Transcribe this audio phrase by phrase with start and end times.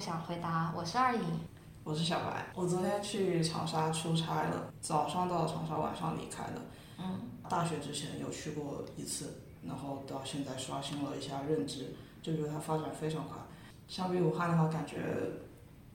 [0.00, 1.22] 想回答，我是二颖。
[1.84, 6.60] 我是小白，我昨天去长沙出差了，早上到长沙，晚上离开的。
[6.98, 7.20] 嗯，
[7.50, 13.36] 大学之前有去过一次，然后到现在刷新了一下认知，就觉得它发展非常快。
[13.88, 14.96] 相比武汉的话，感觉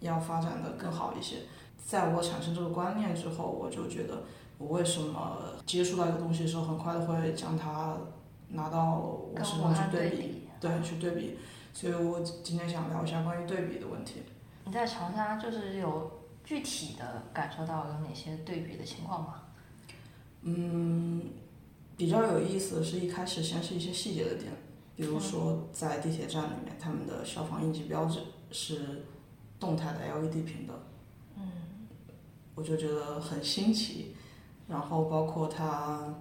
[0.02, 1.38] 要发展的更好一些。
[1.84, 4.22] 在我产生这个观念之后，我就觉得
[4.60, 7.98] 我为什么接触到一个东西的时候，很快的会将它
[8.50, 10.48] 拿到我跟身上去对，比。
[10.60, 11.40] 对，去对比。
[11.76, 14.22] 所以我今天想聊一下关于对比的问题。
[14.64, 16.10] 你在长沙就是有
[16.42, 19.44] 具体的感受到有哪些对比的情况吗？
[20.44, 21.22] 嗯，
[21.98, 24.54] 比较有意思的是一开始先是一些细节的点，
[24.96, 28.22] 比如说在地铁站里面，他们的消防应急标志
[28.52, 29.04] 是
[29.60, 30.74] 动态的 LED 屏的，
[31.36, 31.52] 嗯，
[32.56, 34.16] 我就觉得很新奇。
[34.70, 36.16] 然后包括它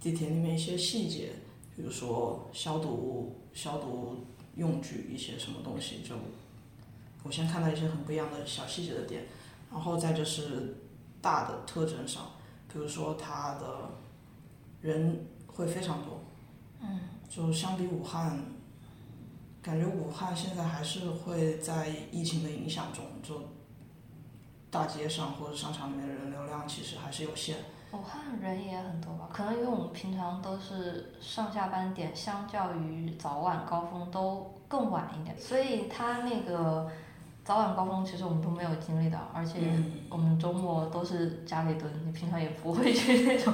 [0.00, 1.34] 地铁里面一些细节，
[1.76, 4.16] 比如说消毒消毒
[4.60, 6.14] 用具一些什么东西，就
[7.22, 9.24] 我先看到一些很不一样的小细节的点，
[9.72, 10.76] 然后再就是
[11.22, 12.32] 大的特征上。
[12.70, 13.90] 比如说它的
[14.82, 16.22] 人会非常多，
[16.80, 18.38] 嗯，就相比武汉，
[19.62, 23.42] 感觉武汉现在还是会在疫情的影响中，就
[24.70, 27.56] 大街上或者商场里面的人流量其实还是有限。
[27.92, 29.28] 武汉人也很多吧？
[29.32, 36.88] 可能因为我们平常都是上下班点，相较于早晚高峰都更晚一点，所以他那个
[37.44, 43.52] 早晚高峰其实我们都没有经历到，而且嗯我们周末都是家里蹲，你平常也不会去那种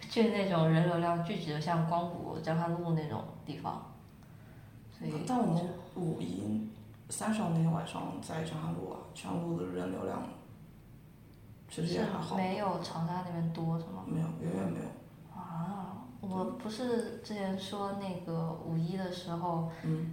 [0.00, 3.82] 去那种人流量聚集的，像光谷、江汉路那种地方。
[4.98, 5.62] 所以，但我们
[5.94, 6.68] 五一
[7.10, 10.22] 三十号那天晚上在江汉路啊，江汉路的人流量
[11.68, 14.02] 其实也还好，没有长沙那边多是吗？
[14.06, 14.86] 没有远远没有。
[15.40, 20.12] 啊，我不是之前说那个五一的时候，嗯，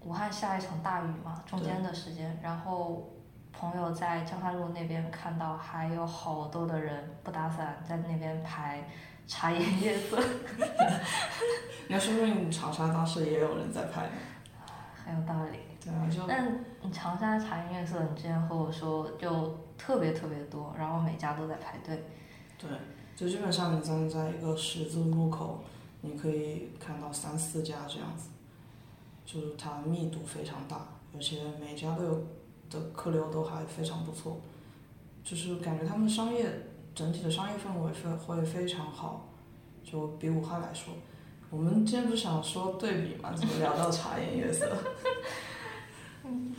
[0.00, 3.10] 武汉下一场大雨嘛，中间的时间，然后
[3.52, 8.88] 朋友在江汉路那边看到还有好多的人不打伞在那边排
[9.26, 10.18] 茶颜悦色，
[11.88, 14.08] 你要说明长沙当时也有人在拍，
[15.04, 15.58] 很有道理。
[15.80, 22.02] 对啊，就但你长沙茶颜悦色，你之前和我说就特别特别多，然后每家都在排队。
[22.58, 22.68] 对，
[23.16, 25.62] 就基本上你站在一个十字路口，
[26.00, 28.28] 你可以看到三四家这样子，
[29.24, 32.26] 就是它密度非常大，而且每家都有
[32.70, 34.40] 的客流都还非常不错，
[35.22, 36.46] 就是感觉他们商业
[36.94, 39.28] 整体的商业氛围会会非常好，
[39.82, 40.94] 就比武汉来说。
[41.50, 44.66] 我们今天不是想说对比嘛，怎么聊到茶颜悦色？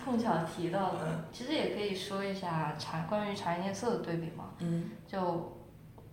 [0.03, 4.51] 碰巧提到的，其实也可以说一下茶关于茶颜悦色的对比嘛。
[4.59, 5.57] 嗯，就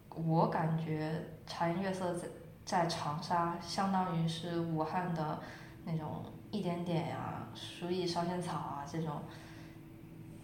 [0.08, 2.28] 我感觉茶颜悦色在
[2.64, 5.38] 在长沙，相当于是武汉的
[5.84, 9.20] 那种一点点呀、鼠疫烧仙草啊这种。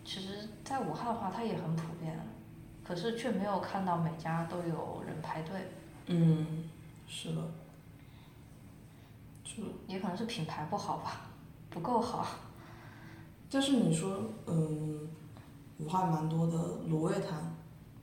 [0.04, 2.18] 其实，在武汉的话，它也很普遍，
[2.82, 5.70] 可是却没有看到每家都有人排队，
[6.06, 6.64] 嗯，
[7.06, 7.42] 是的，
[9.44, 9.62] 就。
[9.86, 11.22] 也可能是品牌不好吧，
[11.68, 12.26] 不够好。
[13.50, 15.08] 但是你说，嗯，
[15.78, 16.56] 武汉蛮多的
[16.88, 17.56] 卤味摊，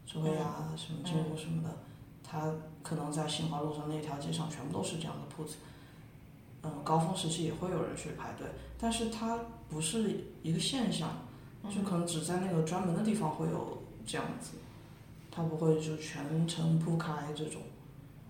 [0.06, 1.70] 周围啊，什么金湖什么的，
[2.24, 2.52] 它
[2.82, 5.58] 可能在新华路上那条街上全部都是这样的铺子。
[6.64, 8.48] 嗯，高峰时期也会有人去排队，
[8.80, 9.40] 但是它
[9.70, 11.10] 不是一个现象，
[11.70, 14.54] 就可能只在那个专门的地方会有这样子，
[15.30, 17.62] 它不会就全程铺开这种。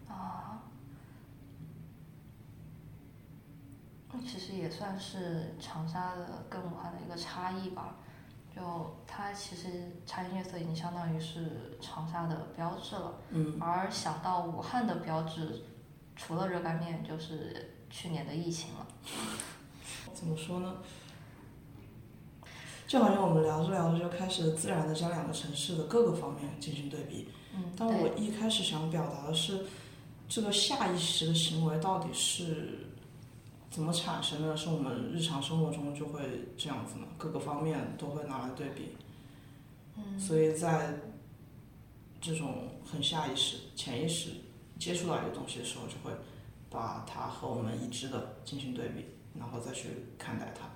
[0.10, 0.64] 啊，
[4.16, 7.96] 那其实也算是长沙的跟武汉的一个差异吧。
[8.56, 15.64] 就它其实茶颜悦色已经相当于是长沙的标志了，嗯，而想到武汉的标志，
[16.16, 18.88] 除了热干面就是去年的疫情了。
[20.16, 20.78] 怎么说呢？
[22.88, 27.28] 就好像我们聊着聊着就开始自然的将两个城市的各个方面进行对比。
[27.54, 29.66] 嗯，但，我一开始想表达的是，
[30.30, 32.88] 这个下意识的行为到底是
[33.76, 34.56] 怎么产生的？
[34.56, 36.22] 是我们日常生活中就会
[36.58, 37.08] 这样子嘛？
[37.18, 38.96] 各个方面都会拿来对比。
[39.98, 40.94] 嗯，所以在
[42.22, 44.30] 这种很下意识、潜意识
[44.80, 46.18] 接触到一个东西的时候，就会
[46.70, 49.08] 把它和我们已知的进行对比，
[49.38, 50.70] 然后再去看待它。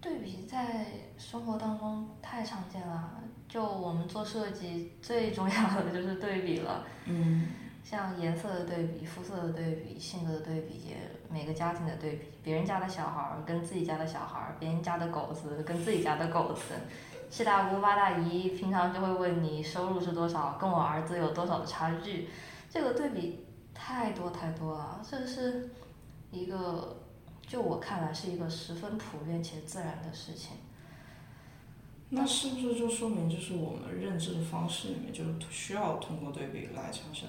[0.00, 0.86] 对比在
[1.18, 3.20] 生活当中太常见了。
[3.48, 6.86] 就我们做设计最重要的就是对比了。
[7.06, 7.48] 嗯
[7.82, 10.92] 像颜色的对比、肤色的对比、性格的对比、
[11.30, 16.74] 每个家庭的对比，别人家的小孩儿跟自己家的小孩儿，别人家的狗子跟自己家的狗子，
[17.30, 22.28] 七大姑八大姨平常就会问你收入是多少，跟我儿子有多少的差距，
[22.70, 23.44] 这个对比
[23.74, 25.70] 太多太多了，这是
[26.30, 26.96] 一个
[27.46, 30.56] 就我看来是一个十分普遍且自然的事情。
[32.08, 37.28] 那是不是就说明就是我们认知的方式里面就需要通过对比来产生？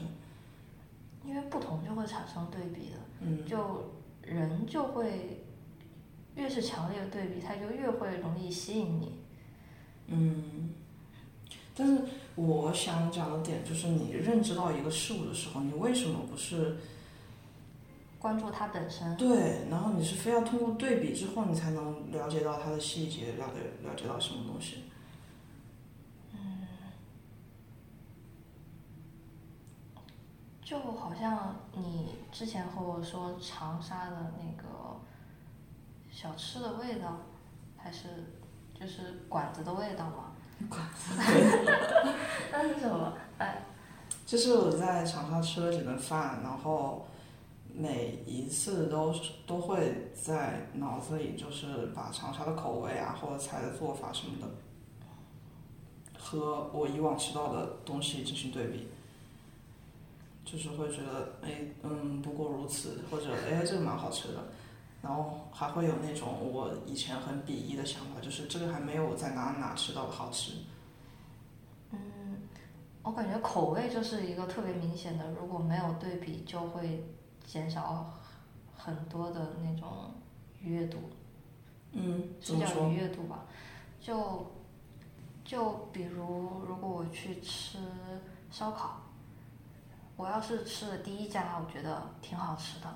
[1.25, 5.44] 因为不同就会产生对比的，嗯就人就会
[6.36, 9.19] 越是强烈的对比，他就越会容易吸引你。
[10.08, 10.69] 嗯，
[11.75, 12.04] 但是
[12.36, 16.78] 我想讲的点就是，你认知到一个事物的时候，你为什么不是
[18.19, 19.68] 关注它本身，对？
[19.69, 24.84] 然后你是非要通过对比之后，你才能了解到它的细节，了解了解到什么东西？
[30.64, 35.00] 就好像你之前和我说长沙的那个
[36.12, 37.18] 小吃的味道，
[37.75, 38.07] 还是
[38.79, 40.31] 就是馆子的味道嘛？
[40.69, 41.13] 馆子。
[42.51, 43.13] 那是什么？
[43.38, 43.63] 哎，
[44.25, 47.07] 就是我在长沙吃了几顿饭，然后
[47.74, 49.13] 每一次都
[49.45, 54.47] 都会在脑子里就是把长沙的口味啊，或者菜的做法什么的，
[56.19, 58.89] 和我以往吃到的东西进行对比。
[60.49, 64.41] 就是会觉得，哎，嗯，不过如此，或者哎，这个蛮好吃的，
[65.01, 70.53] 然后还会有那种我以前很鄙夷的想法，就是这个还没有我在哪哪吃到的好吃。
[71.91, 72.38] 嗯，
[73.03, 77.03] 我感觉口味就是一个特别明显的，如果没有对比，就会
[77.45, 78.13] 减少
[78.73, 80.13] 很多的那种
[80.61, 80.97] 愉悦度。
[81.91, 83.44] 嗯，是叫愉悦度吧？
[83.99, 84.49] 就
[85.44, 87.79] 就比如，如果我去吃
[88.49, 89.01] 烧烤。
[90.18, 92.88] 我要是吃了第一家，我觉得挺好吃的，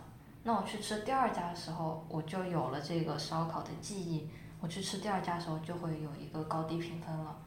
[0.43, 4.27] 那我去吃第二家的时候，我就有了这个烧烤的记忆。
[4.59, 7.37] 我去吃第二家的时候，就会有一个高低评分了，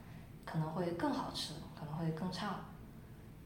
[0.45, 2.61] 可能会更好吃，可能会更差。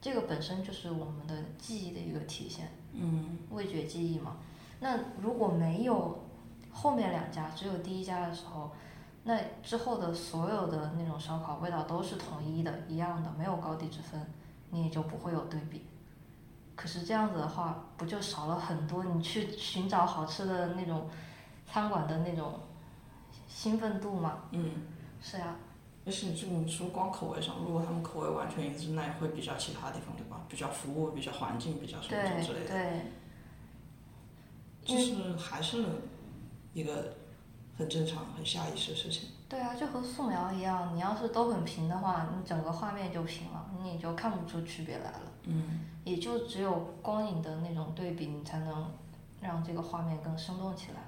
[0.01, 4.37] 这个本身就是我们的记忆的一个体现，嗯，味觉记忆嘛。
[4.81, 6.25] 那如果没有
[6.71, 8.71] 后面两家，只有第一家的时候，
[9.25, 14.21] 那之后的所有的那种烧烤味道都是统一的、一样的，没有高低之分，
[14.71, 15.87] 你也就不会有对比。
[16.79, 21.11] 可是这样子的话，不就少了很多你去寻找好吃的那种
[21.67, 22.61] 餐馆的那种
[23.49, 24.45] 兴奋度吗？
[24.53, 24.71] 嗯，
[25.21, 25.57] 是呀。
[26.07, 30.41] 而且这种说光口味上，如果他们口味完全一致，那也会比较其他地方对吧？
[30.49, 32.71] 比较服务，比较环境，比较什么之类的。
[32.71, 33.03] 对。
[34.85, 35.85] 就是还是
[36.73, 37.13] 一个
[37.77, 39.29] 很正常、很下意识的事情。
[39.49, 45.28] 对啊，就和素描一样，你要是都很平的话，你整个画面就平了，你就看不出区别来了。
[45.45, 45.81] 嗯。
[46.05, 48.91] 也就只有光影的那种对比，你才能
[49.43, 51.01] 让这个画面更生动起来，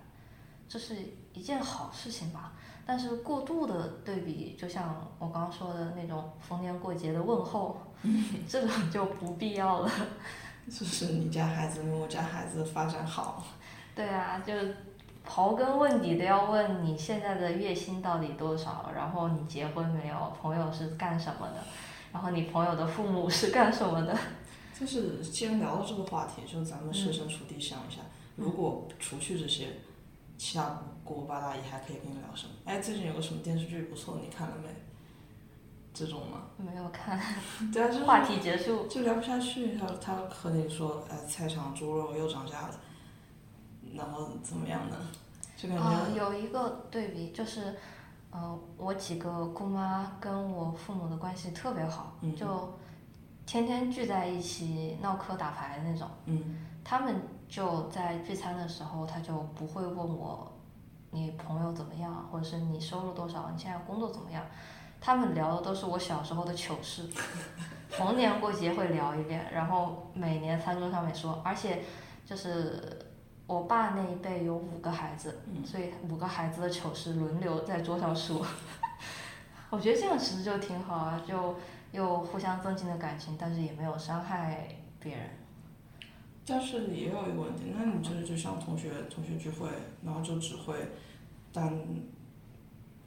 [0.69, 0.95] 这是
[1.33, 2.53] 一件好事情吧。
[2.85, 7.81] 但是过度的对比，就像我刚刚说的那种逢年过节的问候，
[8.47, 9.91] 这种就不必要了。
[10.69, 13.43] 就是你家孩子，我家孩子发展好。
[13.95, 14.53] 对啊，就
[15.27, 21.57] 刨根问底的要问你现在的月薪到底多少，然后你结婚没有，朋友是干什么的，
[22.13, 24.17] 然后你朋友的父母是干什么的。
[24.79, 28.01] 就是既然聊到这个话题，就咱们设身处地想一下，
[28.37, 29.69] 如果除去这些，
[30.39, 32.53] 其他姑姑八大姨还可以跟你聊什么？
[32.65, 34.69] 哎，最近有个什么电视剧不错，你看了没？
[35.93, 36.45] 这种吗？
[36.57, 37.21] 没有看。
[37.71, 38.87] 对啊，就话题结束。
[38.87, 42.81] 就聊不下去，他他和你说，哎，菜场猪肉又涨价了，
[43.95, 44.97] 然后怎么样呢？
[45.57, 46.15] 就感觉。
[46.17, 47.77] 有一个对比就是，
[48.31, 52.69] 呃，我几个姑妈跟我父母的关系特别好，就。
[53.47, 56.09] 天天聚在一起闹嗑打牌那种，
[56.85, 57.17] 他们
[57.49, 60.53] 就在聚餐的时候，他就不会问我
[61.11, 64.45] 你朋友怎么样，或者是你收入多少，你现在工作怎么样。
[65.01, 67.11] 他们聊的都是我小时候的糗事，
[67.91, 71.83] 逢年过节会聊一遍，然后每年餐桌上面说，而且
[72.25, 73.10] 就是
[73.51, 78.47] 我爸那一辈有五个孩子，所以五个孩子的糗事轮流在桌上说。
[79.71, 81.57] 我觉得这样其实就挺好啊，就。
[81.93, 84.69] 又互相增进了感情，但是也没有伤害
[85.01, 85.29] 别人。
[86.47, 89.69] 但是也有一个问题，那你就是就像同学同学聚会，
[90.05, 90.77] 然后就只会
[91.53, 91.77] 单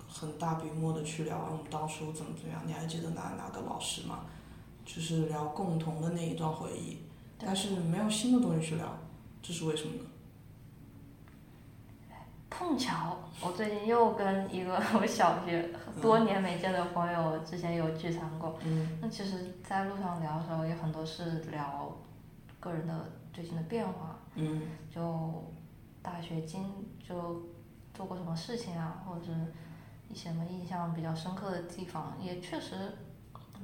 [0.05, 4.25] 很大笔墨的去聊我们当初怎么怎么样，你还记得哪哪个老师吗？
[4.85, 6.97] 就是聊共同的那一段回忆，
[7.39, 8.99] 但是没有新的东西去聊，
[9.41, 10.03] 这是为什么呢？
[12.55, 15.69] 碰巧，我最近又跟一个我小学
[15.99, 18.59] 多年没见的朋友，之前有聚餐过。
[19.01, 21.91] 那其实，在路上聊的时候，有很多是聊
[22.59, 24.19] 个人的最近的变化。
[24.93, 25.51] 就
[26.03, 26.63] 大学经
[27.05, 27.41] 就
[27.93, 29.31] 做过什么事情啊，或者
[30.07, 32.75] 一些什么印象比较深刻的地方，也确实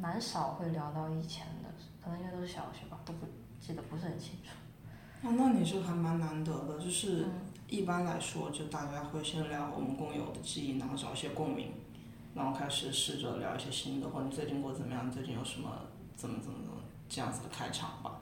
[0.02, 1.70] 蛮少会聊到以前的，
[2.04, 3.28] 可能因为都是小学吧，都不
[3.62, 4.50] 记得不是很清楚。
[5.28, 7.26] 啊，那你这还蛮难得的，就是。
[7.70, 11.72] 一般来说，就大家会先聊我们共有的记忆，然后找一些共鸣，
[12.34, 15.12] 然后开始试着聊一些新的，或者你最近过得怎么样？
[15.12, 15.70] 最近有什么
[16.16, 18.22] 怎么怎么怎么这样子的开场吧。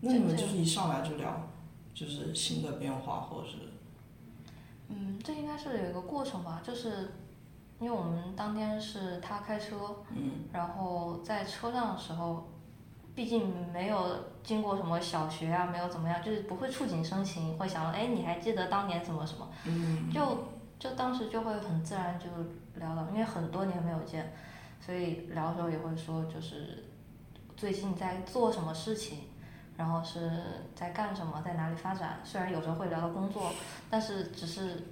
[0.00, 1.48] 那你们就是一上来就聊，
[1.92, 3.56] 就是新的变化，或者是
[4.88, 7.12] 嗯，这应该是有一个过程吧，就是
[7.80, 12.49] 因为我们当天是他开车，嗯然后在车上的时候，
[13.20, 20.48] 毕竟没有经过什么小学啊，没有怎么样，就是不会触景生情，会想哎你还记得当年什么什么，嗯就
[20.78, 22.28] 就当时就会很自然就
[22.80, 24.32] 聊到，因为很多年没有见，
[24.80, 26.82] 所以聊的时候也会说就是
[27.58, 29.18] 最近在做什么事情。
[29.76, 30.30] 然后是
[30.74, 32.20] 在干什么，在哪里发展？
[32.24, 33.52] 虽然有时候会聊到工作，
[33.90, 34.82] 但是只是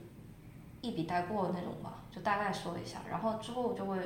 [0.83, 2.99] 一笔带过那种吧，就大概说一下。
[3.11, 3.99] 然后之后就会，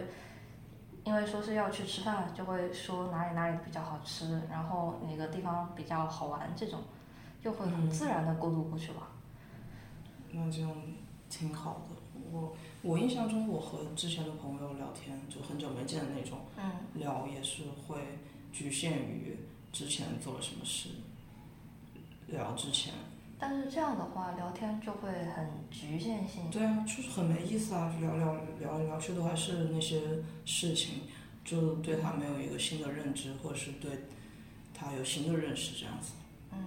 [1.05, 6.81] 因为说是要去吃饭，就会说哪里哪里比较好吃，然后哪个地方比较好玩，这种
[7.43, 9.09] 就会很自然的过渡过去吧。
[10.31, 10.71] 那这样
[11.29, 11.97] 挺好的。
[12.31, 18.19] 我我印象中，我和之前的朋友聊天，就很久没见的那种，嗯，聊也是会
[18.53, 19.37] 局限于
[19.73, 20.89] 之前做了什么事，
[22.29, 22.95] 聊之前。
[23.45, 26.49] 但是这样的话，聊天就会很局限性。
[26.49, 30.01] 对啊，就是很没意思啊，就聊聊聊来聊去都还是那些
[30.45, 31.01] 事情，
[31.45, 33.91] 就对他没有一个新的认知，或者是对
[34.73, 36.13] 他有新的认识这样子。
[36.53, 36.65] 嗯，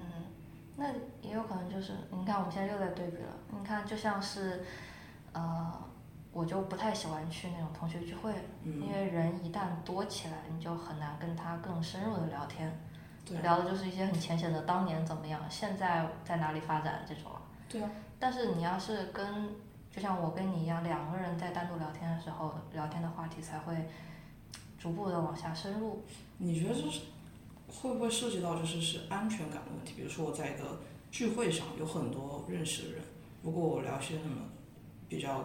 [0.75, 0.89] 那
[1.22, 3.38] 也有可能就是，你看我们现在又在对比了。
[3.58, 4.65] 你看，就像是，
[5.32, 5.82] 呃，
[6.34, 12.77] 我就不太喜欢去那种同学聚会，嗯因为人一旦多起来，你就很难跟他更深入的聊天。
[13.41, 17.41] 聊的就是一些很浅显的当年怎么样，现在在哪里发展这种啊。
[17.67, 17.89] 对啊。
[18.20, 19.55] 但是你要是跟，
[19.91, 23.75] 就像我跟你一样，两个人在单独聊天的时候，聊天的话题才会
[24.77, 26.03] 逐步的往下深入。
[26.38, 27.01] 你觉得这是
[27.67, 29.94] 会不会涉及到就是是安全感的问题？
[29.96, 30.79] 比如说我在一个
[31.12, 33.01] 聚会上有很多认识的人，
[33.41, 34.44] 如果我聊些什么
[35.10, 35.44] 比较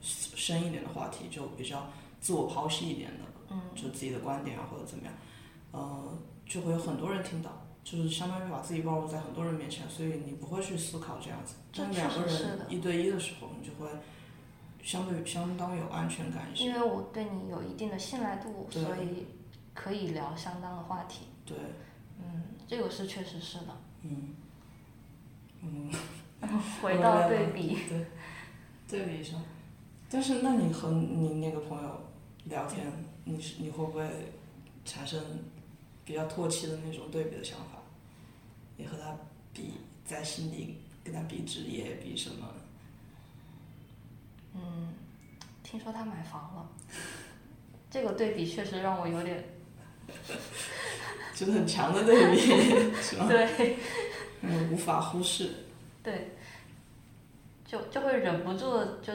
[0.00, 1.86] 深一点的话题，就比较
[2.20, 5.14] 自我剖析一点的，嗯，就自己的观点啊或者怎么样，
[5.72, 6.18] 呃，
[6.50, 11.54] 就会有很多人听到，就是相当于把自己暴露在很多人面前，所以你不会去思考这样子。
[11.72, 13.88] 这但两个人一对一的时候，你就会
[14.82, 16.64] 相对相当有安全感一些。
[16.64, 19.28] 因为我对你有一定的信赖度，所以
[19.74, 21.26] 可以聊相当的话题。
[21.46, 21.56] 对，
[22.18, 23.76] 嗯，这个是确实是的。
[24.02, 24.34] 嗯，
[25.62, 25.90] 嗯。
[26.80, 28.06] 回到对比，对，
[28.88, 29.36] 对比一下。
[30.08, 32.00] 但是，那你和你那个朋友
[32.46, 32.90] 聊天，
[33.24, 34.08] 你是你会不会
[34.86, 35.22] 产生
[36.10, 37.80] 比较唾弃的那种对比的想法？
[38.76, 39.16] 也和他
[39.54, 39.74] 比，
[40.04, 42.48] 在心里跟他比职业，比什么？
[44.56, 44.92] 嗯，
[45.62, 46.68] 听说他买房了，
[47.88, 49.44] 这个对比确实让我有点
[51.32, 52.40] 就是很强的对比，
[53.00, 53.28] 是吧？
[53.28, 53.76] 对
[54.40, 55.48] 嗯，无法忽视。
[56.02, 56.32] 对，
[57.64, 59.12] 就就会忍不住就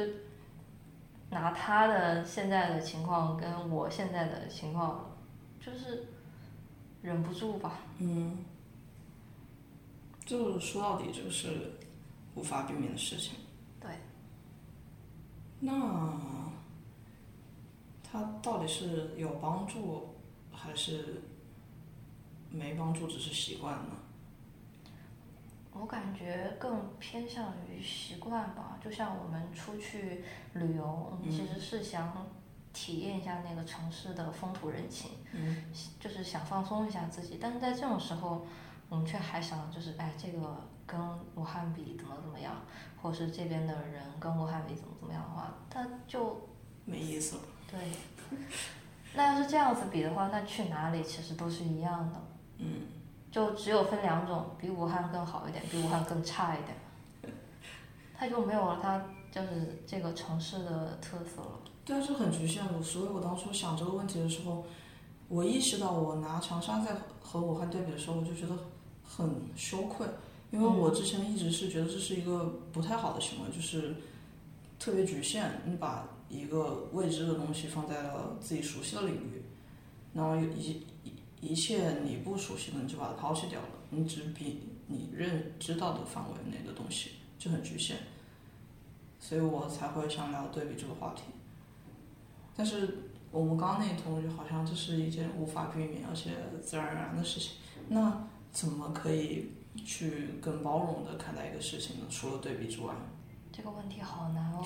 [1.30, 5.14] 拿他的现在的情况跟我现在的情况，
[5.60, 6.08] 就是
[7.06, 7.82] 忍不住吧。
[8.00, 8.36] 嗯，
[10.26, 11.74] 就说到底就是
[12.34, 13.36] 无法避免的事情。
[13.80, 13.92] 对。
[15.60, 16.20] 那
[18.04, 20.16] 他到底是有帮助
[20.52, 21.22] 还是
[22.50, 23.92] 没帮助，只是习惯呢？
[25.74, 32.26] 我感觉更偏向于习惯吧，就像我们出去旅游，我们其实是想
[32.76, 35.64] 体验一下那个城市的风土人情，嗯，
[35.98, 37.40] 就是想放松一下自己。
[37.42, 38.46] 但是在这种时候，
[38.90, 41.00] 我们却还想就是，哎，这个跟
[41.36, 42.54] 武汉比怎么怎么样，
[43.02, 46.50] 或者是这边的人跟武汉比怎么怎么样的话，他就
[46.84, 47.42] 没意思了。
[47.72, 47.80] 对。
[49.14, 52.22] 那要是这样子比的话，那去哪里其实都是一样的。
[52.58, 52.82] 嗯，
[53.32, 56.76] 就只有分两种，比武汉更好一点，比武汉更差一点，
[58.14, 59.02] 他就没有了它
[59.32, 61.60] 就是这个城市的特色了。
[61.86, 62.66] 对啊，这很局限。
[62.66, 62.82] 的。
[62.82, 64.66] 所以我当初想这个问题的时候，
[65.30, 68.58] 我意识到我拿长沙在和武汉对比的时候，我就觉得
[69.04, 70.08] 很羞愧，
[70.52, 73.96] 因为我之前一直是觉得这是一个不太好的行为，就是
[74.80, 79.44] 特别局限，你把一个未知的东西放在了自己熟悉的领域，
[80.14, 87.98] 然后一一一切你不熟悉的你就把它抛弃掉了，你只比你认知道的范围内的东西就很局限，
[89.20, 91.22] 所以我才会想聊对比这个话题。
[92.56, 92.98] 但是
[93.32, 96.32] 我们刚刚那一通就好像这是一件无法避免而且
[96.64, 97.58] 自然而然的事情，
[97.90, 99.52] 那怎么可以
[99.86, 102.06] 去更包容的看待一个事情呢？
[102.10, 102.94] 除了对比之外，
[103.52, 104.66] 这个问题好难哦。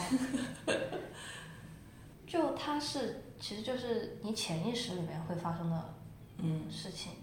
[2.28, 5.94] 就它是，其实就是你潜意识里面会发生的
[6.38, 7.14] 嗯事情。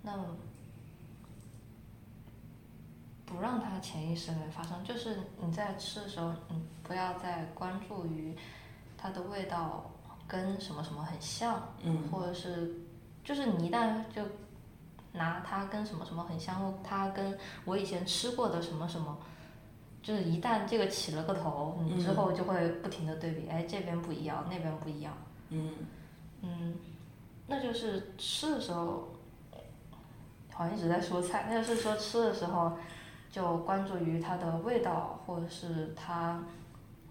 [0.00, 0.16] 那
[3.26, 8.36] 不让它潜意识里面发生，就是你在吃的时候，你不要再关注于
[8.96, 9.90] 它的味道
[10.26, 12.74] 跟什么什么很像，嗯或者是
[13.22, 14.22] 就是你一旦就
[15.12, 19.16] 拿它跟什么什么很像，或它跟我以前吃过的什么什么。
[20.02, 25.14] 就是一旦这个起了个头，你之后就会不停的对比，哎，这边不一样，那边不一样。
[25.48, 25.72] 嗯
[26.42, 26.74] 嗯，
[27.46, 29.08] 那就是吃的时候，
[30.52, 32.76] 好像一直在说菜，那就是说吃的时候
[33.30, 36.44] 就关注于它的味道，或者是它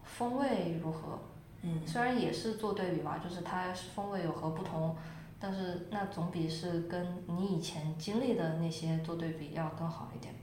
[0.03, 1.17] 风味如何。
[1.65, 4.96] 嗯虽然也是做对比吧，就是它风味有何不同，
[5.39, 10.34] 但是那总比是跟你以前经历的那些做对比要更好一点。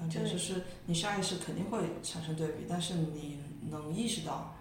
[0.00, 3.38] 了解，就是你下意识肯定会产生对比，但是你
[3.70, 4.54] 能意识到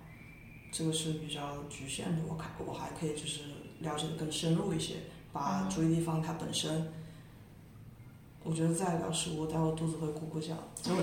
[0.71, 3.41] 这个是比较局限的，我看我还可以就是
[3.79, 4.95] 了解的更深入一些，
[5.31, 6.91] 把注意力放在它本身。
[8.47, 10.55] 我觉得再聊食物，待会肚子会咕咕叫。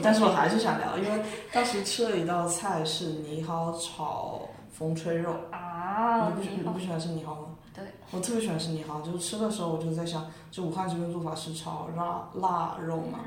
[0.02, 1.22] 但是我还是想聊，因为
[1.52, 5.30] 当时吃了一道菜是泥蒿炒风吹肉。
[5.50, 7.48] 啊，你不喜你不喜欢吃泥蒿吗？
[7.74, 13.18] 对，我特别喜欢吃泥蒿，就是吃的时候我就在想，就武汉这边做法是炒辣腊肉嘛，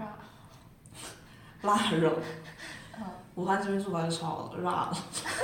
[1.61, 2.13] 腊肉。
[3.35, 4.89] 武汉这边做法是炒腊，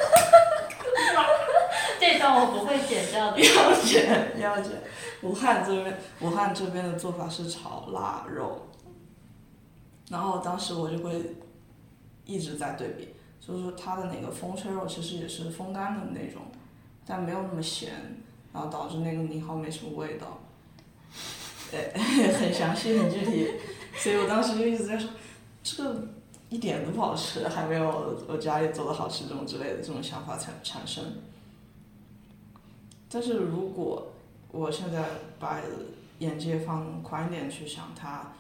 [2.00, 3.40] 这段我不会剪掉的。
[3.40, 4.72] 要剪要剪。
[5.22, 8.68] 武汉这边武汉这边的做法是炒腊肉，
[10.10, 11.36] 然后当时我就会
[12.26, 16.42] 一直在对比，就是它的那个风吹肉其实也是风干的那种，
[17.08, 17.92] 但没有那么咸，
[18.52, 20.40] 然后导致那个泥蒿没什么味道。
[21.74, 21.92] 哎，
[22.40, 23.50] 很详细很具体，
[23.96, 25.10] 所以我当时就一直在说，
[25.64, 26.08] 这个
[26.54, 31.04] 一点都不好吃，还没有我家里做的好吃这种之类的这种想法产产生。
[33.10, 34.08] 但是如果
[34.52, 35.04] 我现在
[35.40, 35.60] 把
[36.20, 38.32] 眼界放宽一点去想它，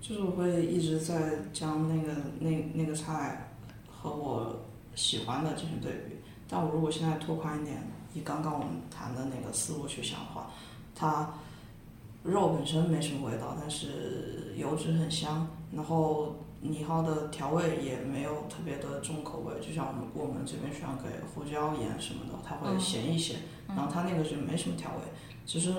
[0.00, 3.50] 就是我会一直在将那个那那个菜
[3.86, 4.58] 和我
[4.94, 6.16] 喜欢的进行对比。
[6.48, 10.50] 但我如果现在拓宽一点，以刚刚我们谈的那个思路去想的话，
[10.94, 11.34] 它
[12.22, 23.34] 肉本身没什么味道，但是油脂很香，然后泥蒿的调味也没有特别的重口味，就像我们我们这边喜欢给胡椒盐什么的，它会咸一些，
[23.66, 25.02] 然后它那个就没什么调味，
[25.44, 25.74] 其实，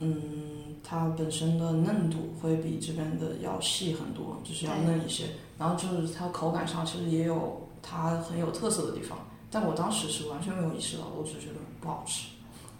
[0.00, 5.26] 嗯，它本身的嫩度会比这边的要细很多，就是要嫩一些，
[5.58, 9.18] 然后就是它口感上其实也有它很有特色的地方，
[9.50, 12.28] 但我当时是完全没有意识到，我只是觉得不好吃。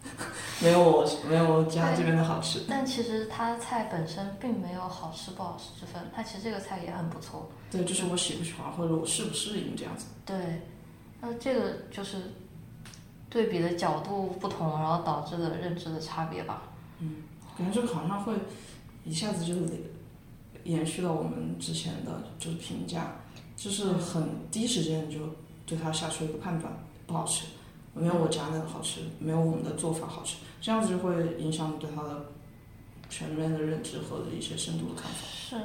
[0.61, 7.49] 没有我没有我家这边的好吃，但其实它菜本身并没有好吃不好吃之分，它其实这个菜也很不错。
[7.71, 10.05] 对，就是我喜不喜欢或者我适不适应这样子。
[10.25, 10.61] 对，
[11.19, 12.17] 那这个就是
[13.29, 16.63] 对比的角度不同，然后导致的认知的差别吧。
[16.99, 17.23] 嗯，
[17.57, 18.33] 感觉这个好像会
[19.03, 19.55] 一下子就
[20.63, 23.15] 延续到我们之前的就是评价，
[23.57, 25.19] 就是很第一时间你就
[25.65, 26.71] 对它下出一个判断，
[27.07, 27.45] 不好吃。
[27.93, 32.25] 没有我家那个好吃，没有我们的做法好吃，这样子就会影响你对它的
[33.09, 35.27] 全面的认知和一些深度的看法。
[35.27, 35.57] 是，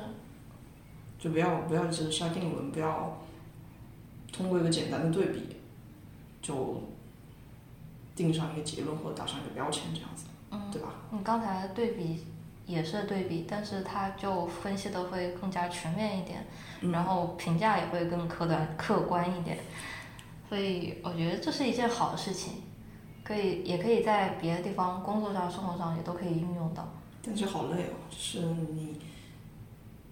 [1.18, 3.18] 就不要不要只是下定论，不要
[4.30, 5.56] 通过一个简单的对比
[6.42, 6.82] 就
[8.14, 10.90] 定上一个结论或者打上一个标签，这样子，嗯，对吧？
[11.10, 12.26] 你刚才的对比
[12.66, 16.46] 也是对比，但是它就分析的会更加全面一点，
[16.82, 19.58] 嗯然后评价也会更客观客观一点。
[20.48, 22.62] 所以我觉得这是一件好的事情，
[23.22, 26.88] 可以也可以在别的地方工作上、生活上也都可以运用到。
[27.22, 28.98] 但是好累哦，就是你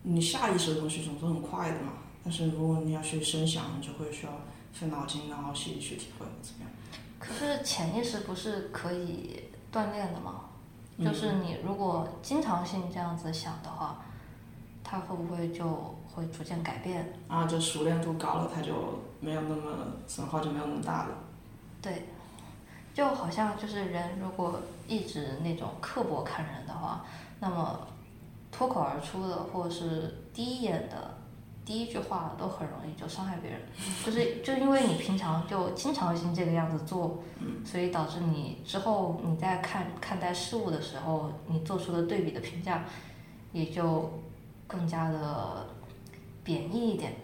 [0.02, 4.32] 你下意识的东西总是很快的嘛，但是如果你要去深想，你就会需要
[4.72, 6.70] 费脑筋，然后细去体会怎么样？
[7.18, 10.42] 可是潜意识不是可以锻炼的吗？
[10.98, 14.04] 嗯就是你如果经常性这样子想的话，
[14.84, 17.12] 它会不会就会逐渐改变？
[17.28, 18.72] 啊，就熟练度高了，它就
[19.26, 19.62] 没有那么
[20.06, 21.14] 损耗就没有那么大了。
[21.82, 22.04] 对，
[22.94, 27.04] 就好像就是人如果一直那种刻薄看人的话，
[27.40, 27.88] 那么
[28.52, 31.18] 脱口而出的或者是第一眼的
[31.64, 33.60] 第一句话都很容易就伤害别人，
[34.04, 37.18] 就是就因为你平常就经常性这个样子做，
[37.64, 42.84] 所以导致你之后你在看看待事物的时候，你做出的对比的评价
[43.50, 44.08] 也就
[44.68, 45.66] 更加的
[46.44, 47.16] 贬义一点。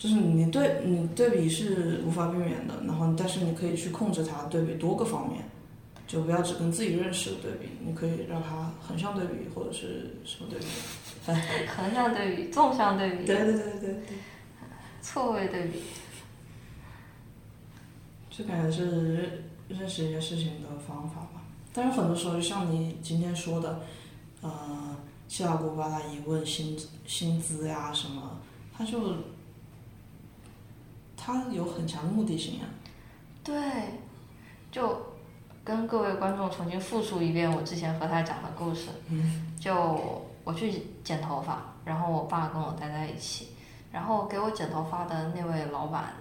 [0.00, 5.44] 就是你对你对比是无法避免的，然后但是你可以去控制它对比多个方面，
[6.06, 10.64] 就不要只跟自己认识的对比，你可以让它横向对比或者是什么对比。
[11.68, 14.02] 横向对比、纵向对比、对对对对对，
[15.02, 15.82] 错位对比。
[18.30, 21.42] 就感觉是认认识一件事情的方法吧。
[21.74, 23.82] 但是很多时候，就像你今天说的，
[24.40, 24.96] 呃，
[25.28, 26.74] 七大姑八大姨问薪
[27.06, 28.40] 薪资呀什么，
[28.74, 28.98] 他就
[31.22, 32.64] 他有很强的目的性呀。
[33.44, 33.54] 对，
[34.70, 34.98] 就
[35.62, 38.88] 跟各位观众重新复述一遍我之前和他讲的故事。
[39.60, 39.74] 就
[40.42, 43.48] 我去剪头发，然后我爸跟我待在一起，
[43.92, 46.14] 然后给我剪头发的那位老板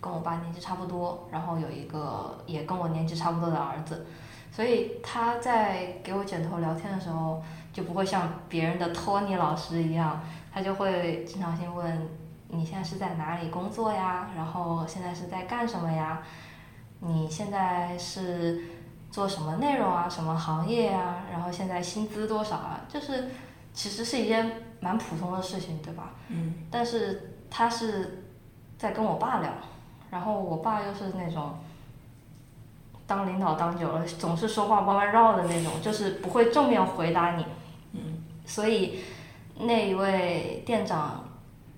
[0.00, 4.06] 跟我爸年纪差不多，然后有一个也跟我年纪差不多的儿子，
[4.50, 10.20] 所以他在给我剪头聊天的时候，就不会像别人的托尼老师一样，
[10.52, 12.08] 他就会经常性问
[12.54, 14.28] 你现在是在哪里工作呀？
[14.36, 16.22] 然后现在是在干什么呀？
[17.00, 18.62] 你现在是
[19.10, 20.06] 做什么内容啊？
[20.06, 21.24] 什么行业啊？
[21.32, 22.80] 然后现在薪资多少啊？
[22.86, 23.30] 就是
[23.72, 26.10] 其实是一件蛮普通的事情，对吧？
[26.28, 26.54] 嗯。
[26.70, 28.22] 但是他是
[28.76, 29.50] 在跟我爸聊，
[30.10, 31.54] 然后我爸又是那种
[33.06, 37.46] 当领导当久了，总是说话弯弯绕的那种，就是不会正面回答你。
[37.92, 38.22] 嗯。
[38.44, 39.00] 所以
[39.58, 41.24] 那一位店长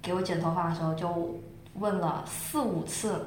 [0.04, 1.34] 给我剪头发的时候就
[1.74, 3.26] 问了四五次。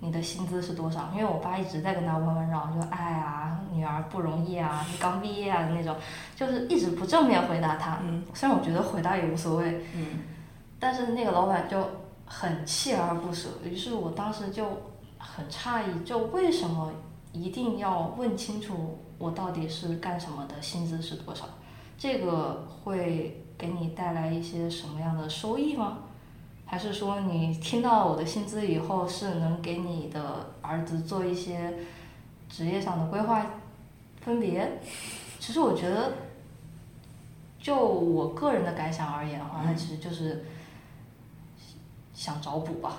[0.00, 1.08] 你的薪资是多少？
[1.14, 5.96] 因为我爸一直在跟他弯弯绕，就哎呀，女儿不容易啊，你刚毕业啊那种，
[6.36, 8.00] 就是一直不正面回答他。
[8.02, 8.22] 嗯。
[8.34, 9.82] 虽然我觉得回答也无所谓。
[9.94, 10.18] 嗯。
[10.78, 11.82] 但是那个老板就
[12.26, 14.66] 很锲而不舍，于是我当时就
[15.16, 16.92] 很诧异，就为什么
[17.32, 21.46] 一定要问清楚我到底是干什么的，薪资是多少？
[21.96, 25.98] 这个会给你带来一些什么样的收益吗？
[26.66, 31.74] 还是说你听到我的薪资以后，是能给你的儿子做一些
[32.48, 33.46] 职业上的规划
[34.20, 34.80] 分别？
[35.38, 36.12] 其实我觉得，
[37.58, 40.46] 就我个人的感想而言的话，那其实就是
[42.12, 42.92] 想找补吧。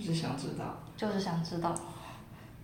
[0.00, 0.64] 是想知道。
[0.96, 1.74] 就是想知道，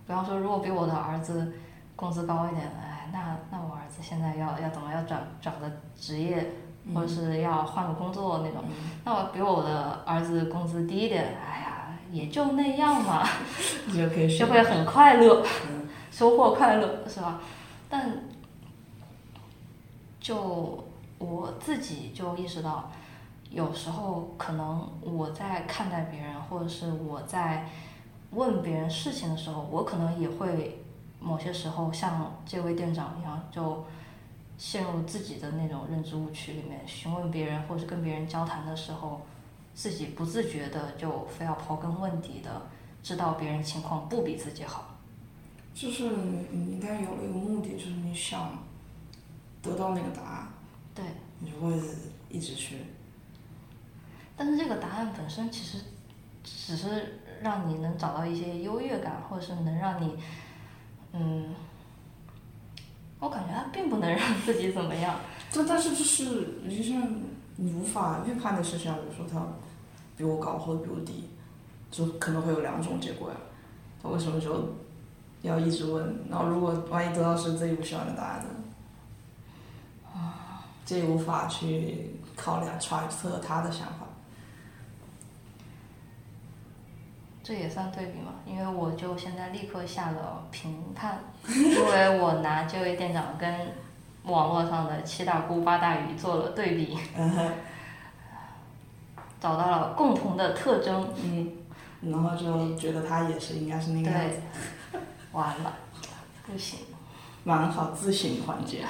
[0.07, 1.53] 比方说，如果比我的儿子
[1.97, 6.53] 工资高一点，哎，那那我儿子现在要要怎么要转转个职业？
[6.93, 8.63] 或者是要换个工作那种，
[9.05, 13.27] 那我比我的儿子工资低一点，哎呀，也就那样嘛，
[13.89, 15.43] 就可以就会很快乐，
[16.13, 17.41] 收获快乐是吧？
[17.89, 18.25] 但
[20.21, 20.85] 就
[21.19, 22.91] 我自己就意识到，
[23.51, 27.67] 有时候可能我在看待别人，或者是我在
[28.33, 30.85] 问别人事情的时候，我可能也会
[31.19, 33.85] 某些时候像这位店长一样就。
[34.57, 39.23] 陷入自己的那种认知误区里面，询问别人或是跟别人交谈的时候，
[39.75, 42.63] 自己不自觉的就非要刨根问底的，
[43.03, 44.97] 知道别人情况不比自己好。
[45.75, 48.59] 就是你你应该有了一个目的，就是你想
[49.61, 50.49] 得到那个答案。
[50.95, 51.05] 对。
[51.41, 51.75] 你就会
[52.31, 52.79] 一直去。
[54.37, 55.85] 但是这个答案本身其实
[56.43, 60.17] 只是让你能找到一些优越感，或者是能让你，
[61.13, 61.55] 嗯。
[63.25, 65.17] 我感觉他并不能让自己怎么样。
[65.51, 66.25] 但但是就是，
[66.69, 67.03] 就像
[67.57, 69.47] 你无法预判的事情，比如说他
[70.15, 71.31] 比我高或者比我低，
[71.91, 73.37] 就可能会有两种结果呀。
[74.03, 74.75] 他为什么就
[75.41, 76.15] 要一直问？
[76.29, 78.51] 然后如果万一得到是自己不喜欢的答案呢？
[80.13, 84.04] 啊，这也无法去考量揣测他的想法。
[87.45, 88.33] 这也算对比嘛？
[88.47, 93.55] 因为我就现在立刻下了评判， 因为我拿这位店长跟
[94.23, 96.99] 网络上的七大姑八大姨做了对比，
[99.39, 101.07] 找到了共同的特征。
[101.23, 101.53] 嗯，
[102.01, 104.99] 然后就觉得他也是应该是那个样子。
[105.33, 105.71] 完了，
[106.47, 106.79] 不行。
[107.43, 108.87] 蛮好，自省环节。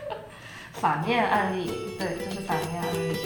[0.74, 3.16] 反面案例，对，就是反面案例。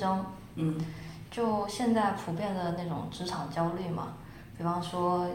[0.00, 0.24] 争。
[0.56, 0.76] 嗯。
[1.30, 4.14] 就现在普遍的那种职场焦虑嘛，
[4.56, 5.28] 比方说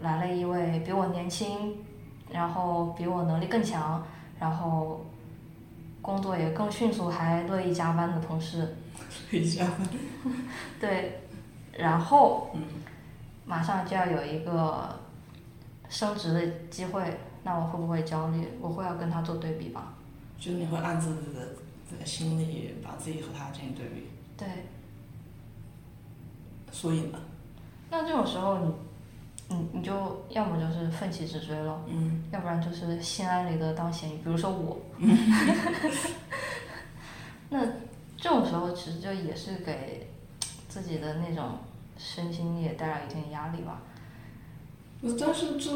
[0.00, 1.76] 来了一位比我年轻，
[2.30, 4.04] 然后比我能力更强，
[4.38, 5.04] 然后
[6.00, 8.76] 工作也更迅速，还乐意加班的同事。
[9.32, 9.88] 乐意加班。
[10.78, 11.22] 对，
[11.72, 12.50] 然后。
[12.54, 12.62] 嗯。
[13.44, 14.88] 马上就要有一个
[15.88, 18.48] 升职的机会，那我会不会焦虑？
[18.60, 19.94] 我会要跟他做对比吧。
[20.38, 21.48] 就你会暗自的
[21.98, 24.06] 在心里把自己和他进行对比。
[24.36, 24.46] 对。
[26.70, 27.18] 所以呢，
[27.90, 28.72] 那这种时候你，
[29.56, 34.16] 你你就要么就是奋起直追了，嗯要不然就是心安理得当咸鱼。
[34.18, 34.80] 比如说我
[37.50, 37.62] 那
[38.16, 40.08] 这种时候其实就也是给
[40.68, 41.58] 自己的那种
[41.98, 43.82] 身心也带来一定压力吧。
[45.20, 45.70] 但是这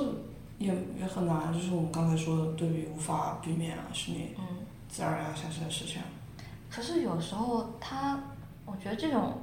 [0.59, 4.56] 也也很难，就是我们刚才说的对比无法避免啊，是你嗯，
[4.89, 6.01] 自然而然产生的事情。
[6.71, 8.21] 可是有时候他，
[8.65, 9.39] 我觉得这种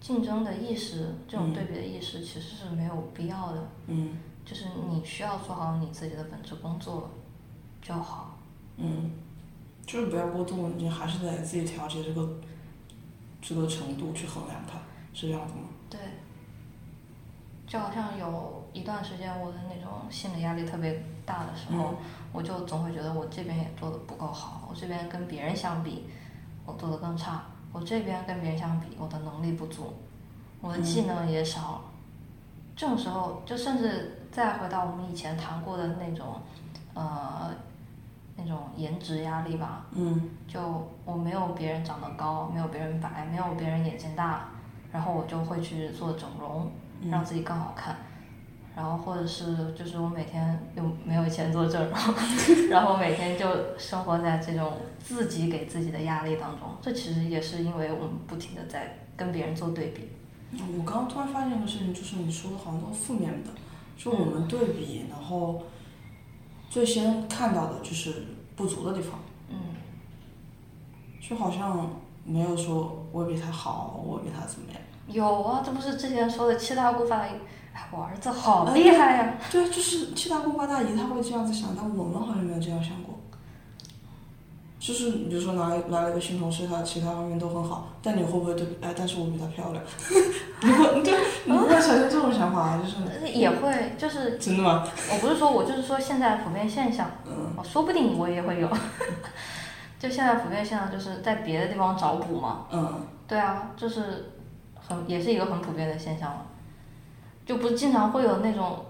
[0.00, 3.68] 竞争的意识，这种嗯对比的意识其实是没有必要的。
[3.86, 7.10] 嗯就是你需要做好你自己的本职工作
[7.82, 8.38] 就好。
[8.76, 9.10] 嗯，
[9.84, 12.40] 就是不要过度，你还是得自己调节这个
[13.42, 14.78] 这个程度去衡量它，
[15.12, 15.62] 是这样子吗？
[15.90, 16.00] 对，
[17.66, 21.96] 就好像有一段时间我的那种心理压力特别大的时候，嗯
[22.32, 26.04] 我就总会觉得我这边也做的不够好，我这边跟别人相比，
[26.66, 29.92] 我做的更差，我这边跟别人相比，我的能力不足，
[30.60, 31.82] 我的技能也少。
[32.76, 36.40] 这种时候，就甚至再回到我们以前谈过的那种，
[36.94, 37.50] 呃，
[38.36, 40.60] 那种颜值压力吧，嗯就
[41.04, 44.48] 我没有别人长得高，没有别人白，没有别人眼睛大，
[44.92, 46.70] 然后我就会去做整容，
[47.10, 47.96] 让自己更好看。
[48.78, 51.96] 然后或者是就是我每天又没有钱做整容，
[52.70, 53.44] 然后每天就
[53.76, 56.68] 生活在这种自己给自己的压力当中。
[56.80, 60.08] 这其实也是因为我们不停的在跟别人做对比。
[60.52, 63.50] 我刚刚突然发现一个事情，就是你说的好像都负面的，
[63.96, 65.60] 就我们对比，然后
[66.70, 69.18] 最先看到的就是不足的地方，
[69.50, 69.56] 嗯，
[71.20, 71.90] 就好像
[72.24, 74.80] 没有说我比他好，我比他怎么样。
[75.08, 77.30] 有啊，这不是之前说的七大姑八大姨，
[77.78, 83.14] 哎，我儿子好厉害呀、对，就是七大姑八大姨他会这样子想，但我们好像没有这样想过。
[84.80, 88.76] 就是比如说来来了一个新同事，他其他方面都很好，但你会不会对比？
[88.80, 89.84] 哎，但是我比她漂亮，
[90.62, 91.14] 你会对，
[91.44, 92.80] 你不会产生这种想法啊？
[92.82, 94.84] 就是也会，就是真的吗？
[95.12, 98.68] 我不是说我就是说现在普遍现象，嗯哦说不定我也会有。
[99.98, 104.30] 就现在普遍现象就是在别的地方找补嘛，嗯对啊，就是
[104.80, 106.46] 很也是一个很普遍的现象了，
[107.48, 108.84] 就不是经常会有那种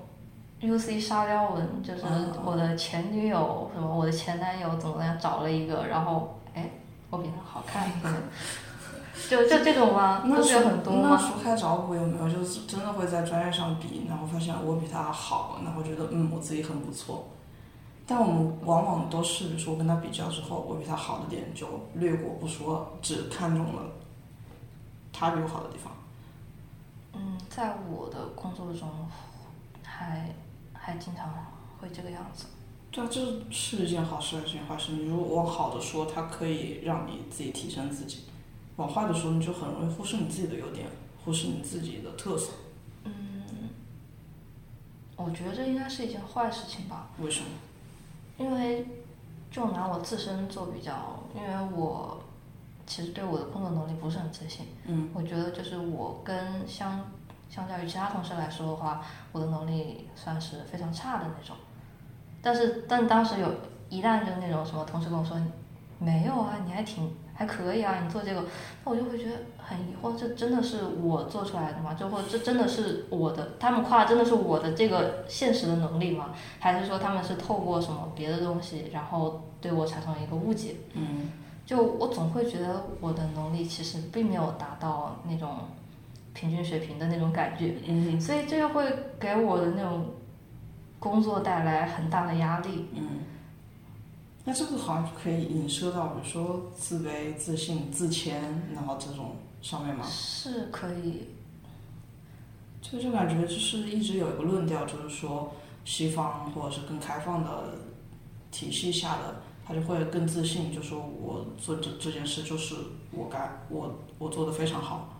[0.60, 6.68] UC 沙雕文，就是嗯我的前女友什么我的前男友怎么样找了一个，然后哎
[7.08, 8.12] 我比他好看一点，
[9.30, 10.22] 就就这种吗？
[10.24, 11.16] 那是有很多吗？
[11.16, 17.28] 除开找补有没有就是真的会在专业上比，然后发现我比他好，然后觉得嗯我自己很不错。
[18.08, 23.82] 但我们往往都是，比如说我跟他比较之后，我比他好的点就略过不说，只看中了
[25.12, 25.92] 他比我好的地方。
[27.18, 28.88] 嗯，在我的工作中
[29.82, 30.32] 还
[30.72, 31.28] 还经常
[31.80, 32.46] 会这个样子。
[32.90, 34.92] 对啊，这是一件好事还是一件坏事？
[34.92, 38.20] 你如果往好的说，它可以让你自己提升自己；
[38.76, 40.88] 往坏的说，你就很容易忽视你自己的优点，
[41.24, 42.52] 忽视你自己的特色。
[43.04, 43.12] 嗯，
[45.16, 47.10] 我觉得这应该是一件坏事情吧。
[47.20, 47.48] 为什么？
[48.38, 48.86] 因为
[49.50, 52.22] 就拿我自身做比较，因为我
[52.88, 54.66] 其实对我的工作能力不是很自信。
[54.86, 57.00] 嗯我觉得就是我跟相
[57.48, 61.54] 相较于其他同事来说的话，我的能力算是非常差的那种。
[62.42, 63.48] 但是但当时有
[63.88, 65.36] 一旦就那种什么同事跟我说，
[65.98, 68.42] 没有啊，你还挺还可以啊，你做这个，
[68.84, 71.94] 那我就会觉得很疑惑，这真的是我做出来的吗？
[71.94, 76.30] 就或这真的是我的，他们夸真的是我的这个现实的能力吗？
[76.58, 80.76] 还是说他们是透过什么别的东西，然后对我产生了一个误解？
[80.94, 81.30] 嗯
[81.68, 85.68] 就我总会觉得我的能力其实并没有达到那种
[86.32, 90.06] 平均水平的那种感觉，嗯所以这就会给我的那种
[90.98, 92.86] 工作带来很大的压力。
[92.94, 93.02] 嗯。
[94.46, 98.40] 那这个好像可以影射到，比如说自卑、自信、自谦，
[98.74, 100.06] 然后这种上面吗？
[100.06, 101.28] 是可以，
[102.80, 105.52] 就就感觉就是一直有一个论调，就是说
[105.84, 107.74] 西方或者是更开放的
[108.50, 112.74] 体系下的，他就会更自信，就说我做这这件事就是
[113.12, 115.10] 我该我我做的非常好，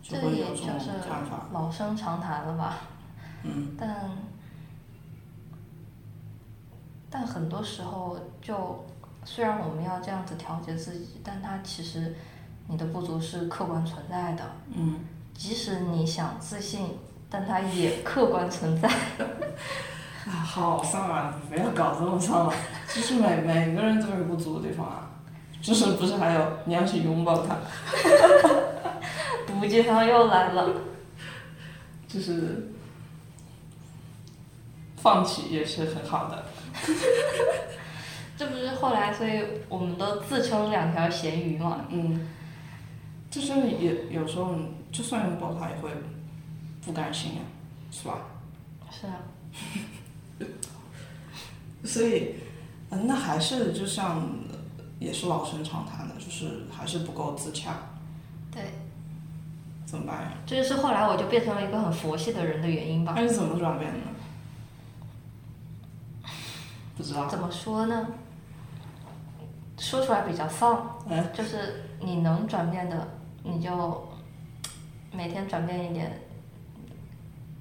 [0.00, 1.48] 就会有这种就是看法。
[1.52, 2.78] 老生常谈了吧？
[3.42, 4.10] 嗯但
[7.10, 8.84] 但很多时候就，
[9.24, 12.14] 虽然我们要这样子调节自己，但它其实
[12.68, 14.52] 你的不足是客观存在的。
[14.72, 15.00] 嗯，
[15.34, 16.96] 即使你想自信，
[17.28, 18.88] 但它也客观存在。
[20.26, 21.34] 啊，好丧啊！
[21.48, 22.54] 不要搞这么丧了，
[22.94, 25.10] 就是每每个人都有不足的地方啊，
[25.60, 27.56] 就是不是还有你要去拥抱它，
[29.46, 30.74] 补鸡汤又来了，
[32.06, 32.72] 就是
[34.96, 36.44] 放弃也是很好的。
[38.36, 41.84] 这不是后来，所以我们都自称两条咸鱼嘛。
[41.90, 42.28] 嗯，
[43.30, 44.54] 就是也有时候
[44.92, 45.90] 就算拥抱他也会
[46.84, 47.40] 不甘心呀，
[47.90, 48.18] 是吧？
[48.90, 49.14] 是啊，
[51.84, 52.34] 所以，
[52.90, 54.28] 嗯，那还是就像
[54.98, 57.74] 也是老生常谈的，就是还是不够自洽，
[58.50, 58.62] 对，
[59.84, 60.32] 怎么办呀？
[60.46, 63.12] 这就是后来我就变成了一个很佛系的人的原因吧。
[63.16, 63.98] 那你怎么转变的？
[66.96, 67.26] 不知道。
[67.26, 68.06] 怎么说呢？
[69.78, 73.08] 说出来比较丧，嗯就是你能转变的，
[73.42, 74.08] 你就
[75.10, 76.22] 每天转变一点，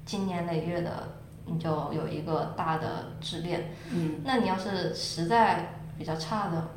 [0.06, 3.74] 经年累月的，你就有一个大的质变。
[3.92, 6.68] 嗯，那你要是实在比较差的，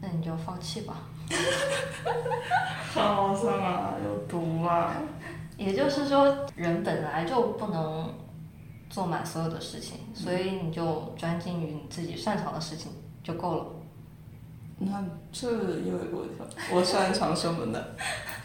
[0.00, 0.94] 那你就放弃吧。
[2.94, 4.94] 好丧啊，有毒啊！
[5.58, 8.14] 也就是说，人本来就不能
[8.88, 13.66] 做满所有的事情，所以你就专精于你自己擅长的事情就够了。
[14.78, 15.58] 那这又
[15.98, 17.84] 有一个问题了，我擅长什么呢？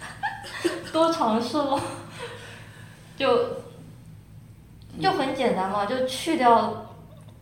[0.92, 1.80] 多尝试咯，
[3.16, 3.28] 就
[5.02, 6.74] 就很简单嘛，就去掉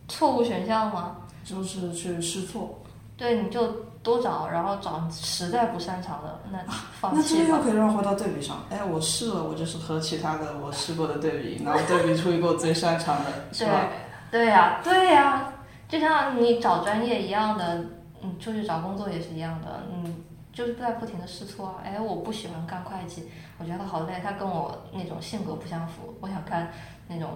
[0.08, 1.16] 错误选项嘛。
[1.44, 2.78] 就是去试错。
[3.16, 3.66] 对，你就
[4.02, 6.58] 多找，然后找实在不擅长的，那
[7.00, 7.48] 放那这弃吧。
[7.48, 8.64] 个又可以让回到对比上。
[8.70, 13.88] 哎，我试了，我就是和其他的我试过的对比，然后对比出一个我最擅长的， 是对吧？
[14.30, 15.52] 对呀、对呀、
[15.88, 17.84] 就像你找专业一样的，
[18.20, 20.16] 你出去找工作也是一样的，嗯，
[20.52, 21.74] 就是在不停的试错啊。
[21.84, 26.72] 哎，我不喜欢干会计，我觉得好累，它跟我那种性格不相符，我想干
[27.08, 27.30] 那种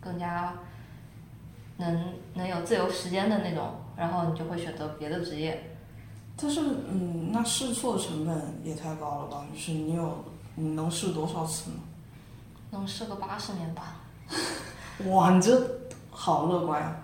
[0.00, 0.54] 更加
[1.76, 5.76] 能能有自由时间的那种，然后你就会选择别的职业。
[6.40, 9.44] 但是，嗯，那试错成本也太高了吧？
[9.52, 11.76] 就是你有，你能试多少次呢？
[12.70, 13.96] 能试个八十年吧？
[15.06, 15.68] 哇，你这
[16.10, 16.96] 好乐观呀！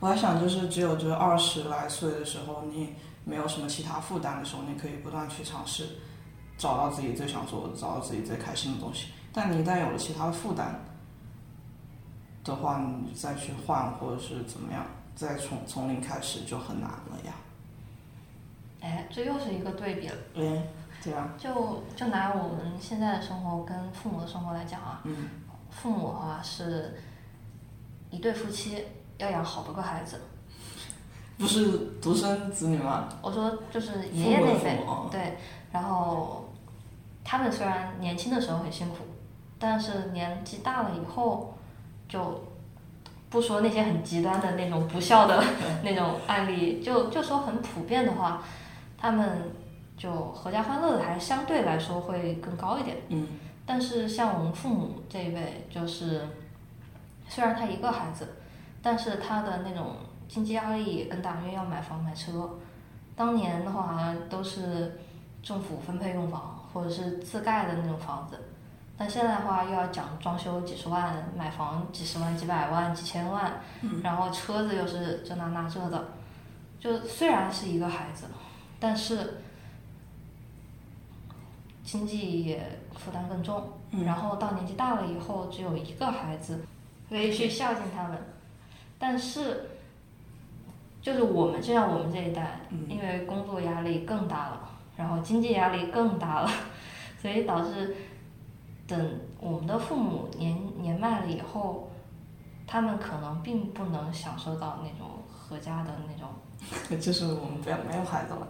[0.00, 5.86] 我还想就是只有这二十来岁的时候，你没有什么其他负担的时候，你可以不断去尝试，
[6.56, 9.08] 找到自己最想做的，找到自己最开心的东西。
[9.32, 10.80] 但你一旦有了其他的负担
[12.48, 14.84] 的话，你再去换或者是怎么样，
[15.14, 17.32] 再从从零开始就很难了呀。
[18.80, 20.14] 哎，这又是一个对比了。
[20.36, 20.62] 哎，
[21.02, 25.28] 这样，就就拿我们现在的生活跟父母的生活来讲啊，嗯，
[25.70, 27.00] 父母的话是
[28.10, 28.84] 一对夫妻
[29.18, 30.20] 要养好多个孩子。
[31.36, 33.08] 不是独生子女吗？
[33.22, 35.36] 我说就是爷爷那辈对，
[35.70, 36.48] 然后
[37.24, 38.96] 他们虽然年轻的时候很辛苦，
[39.58, 41.56] 但是年纪大了以后，
[42.08, 42.42] 就
[43.30, 45.44] 不说那些很极端的那种不孝的
[45.82, 48.42] 那种案例，就就说很普遍的话，
[48.96, 49.52] 他们
[49.96, 52.96] 就合家欢乐的还相对来说会更高一点。
[53.08, 53.28] 嗯，
[53.66, 56.26] 但是像我们父母这一辈，就是
[57.28, 58.36] 虽然他一个孩子，
[58.80, 62.48] 但是他的那种经济压力也更大，因为要买房买车。
[63.14, 64.98] 当年的话都是
[65.42, 68.38] 政府分配用房，或者是自盖的那种房子，
[68.98, 73.60] 但现在的话又要讲装修几十万，买房几十万、几百万、几千万，
[74.02, 76.08] 然后车子又是这那那这的，
[76.80, 78.26] 就虽然是一个孩子，
[78.80, 79.38] 但是
[81.84, 83.72] 经济也负担更重。
[83.90, 86.60] 嗯然后到年纪大了以后，只有一个孩子，
[87.08, 88.18] 可以去孝敬他们。
[88.98, 89.70] 但是，
[91.00, 96.50] 就是我们就像我们这一代，嗯因为工作压力更大了，然后经济压力更大了，
[97.22, 97.96] 所以导致
[98.88, 101.90] 等我们的父母年年迈了以后，
[102.66, 106.28] 他们可能并不能享受到那种合家的那种，
[106.98, 108.48] 就是我们不要没有孩子了，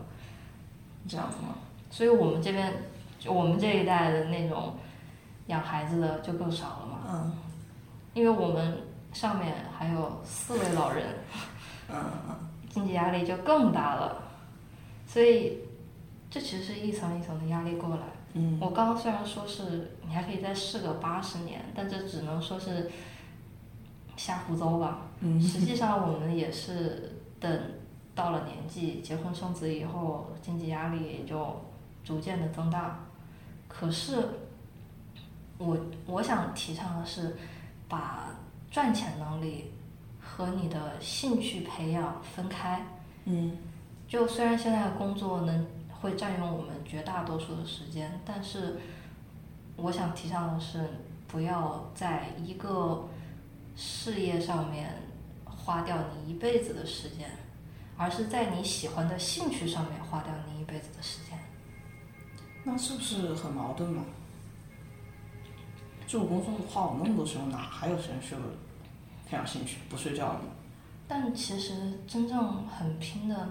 [1.09, 1.57] 这样子吗？
[1.90, 2.72] 所以我们这边
[3.18, 4.74] 就我们这一代的那种
[5.48, 6.98] 养孩子的就更少了嘛。
[7.11, 7.33] 嗯
[8.14, 11.05] 因为我们上面还有四位老人，
[11.88, 11.96] 嗯
[12.29, 12.37] 嗯，
[12.68, 14.22] 经济压力就更大了，
[15.07, 15.61] 所以
[16.28, 18.03] 这其实是一层一层的压力过来。
[18.35, 22.91] 嗯，我刚刚虽然说是你还可以再试个八十年，但这只能说是
[24.16, 25.03] 瞎胡诌吧。
[25.20, 27.61] 嗯 实际上我们也是等
[28.14, 31.61] 到了年纪，结婚生子以后，经济压力也就
[32.05, 33.01] 逐渐的增大。
[33.66, 34.16] 可是
[35.59, 35.76] 我
[36.07, 37.37] 我想提倡的是，
[37.89, 38.26] 把
[38.70, 39.72] 赚钱能力
[40.20, 42.85] 和你的兴趣培养分开。
[43.24, 43.57] 嗯
[44.07, 45.66] 就虽然现在工作能
[46.01, 48.78] 会占用我们绝大多数的时间，但是
[49.76, 50.88] 我想提倡的是，
[51.26, 53.09] 不要在一个
[53.76, 55.03] 事业上面
[55.44, 57.30] 花掉你一辈子的时间，
[57.96, 61.38] 而是在你喜欢的兴趣上面花掉你一辈子的时间。
[62.64, 64.05] 那是不是很矛盾嘛？
[66.07, 68.34] 这种工作花我那么多时间，哪还有时间去
[69.28, 69.78] 培养兴趣？
[69.88, 70.46] 不睡觉了吗？
[71.07, 73.49] 但其实真正很拼的，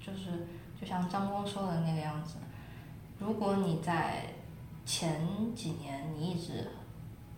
[0.00, 0.46] 就是
[0.82, 2.34] 就像张工说的那个样子，
[3.20, 4.26] 如果你在
[4.84, 6.68] 前几年你一直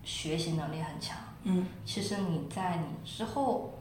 [0.03, 3.75] 学习能力很强，嗯，其实你在你之后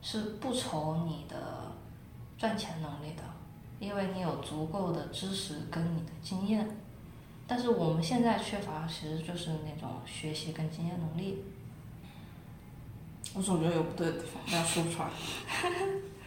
[0.00, 1.36] 是不愁你的
[2.38, 3.24] 赚钱能力的，
[3.80, 6.68] 因为你有足够的知识跟你的经验。
[7.44, 11.42] 但是我们现在缺乏其实就是那种学习跟经验能力。
[13.34, 15.10] 我总觉得有不对的地方，但说不出来。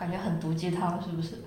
[0.00, 1.44] 感觉很毒鸡汤，是不是？